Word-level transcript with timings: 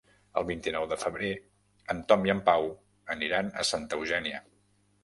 El 0.39 0.45
vint-i-nou 0.45 0.87
de 0.93 0.97
febrer 1.01 1.29
en 1.95 2.01
Tom 2.13 2.27
i 2.31 2.35
en 2.37 2.43
Pau 2.51 2.67
aniran 3.17 3.57
a 3.65 3.69
Santa 3.75 4.03
Eugènia. 4.03 4.43